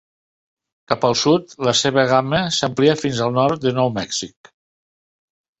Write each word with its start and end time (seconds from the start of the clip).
Cap 0.93 1.03
al 1.09 1.17
sud, 1.23 1.53
la 1.67 1.75
seva 1.81 2.07
gama 2.13 2.41
s'amplia 2.57 2.97
fins 3.05 3.23
al 3.27 3.39
nord 3.39 3.63
de 3.67 3.75
Nou 3.81 3.93
Mèxic. 3.99 4.55